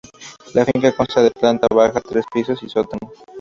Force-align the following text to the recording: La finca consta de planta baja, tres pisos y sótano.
La 0.55 0.65
finca 0.65 0.95
consta 0.95 1.21
de 1.21 1.29
planta 1.29 1.67
baja, 1.71 2.01
tres 2.01 2.25
pisos 2.33 2.63
y 2.63 2.69
sótano. 2.69 3.11